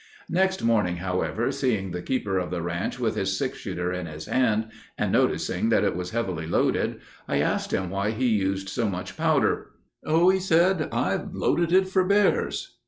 Next 0.31 0.63
morning, 0.63 0.97
however, 0.97 1.51
seeing 1.51 1.91
the 1.91 2.01
keeper 2.01 2.39
of 2.39 2.49
the 2.49 2.63
ranch 2.63 2.97
with 2.97 3.15
his 3.15 3.37
six 3.37 3.59
shooter 3.59 3.93
in 3.93 4.07
his 4.07 4.25
hand, 4.25 4.69
and 4.97 5.11
noticing 5.11 5.69
that 5.69 5.83
it 5.83 5.95
was 5.95 6.09
heavily 6.09 6.47
loaded, 6.47 6.99
I 7.27 7.39
asked 7.39 7.71
him 7.71 7.91
why 7.91 8.09
he 8.09 8.25
used 8.25 8.67
so 8.67 8.89
much 8.89 9.15
powder. 9.15 9.67
"Oh," 10.03 10.35
said 10.39 10.79
he, 10.79 10.85
"I've 10.91 11.35
loaded 11.35 11.71
it 11.71 11.87
for 11.87 12.03
bears." 12.03 12.77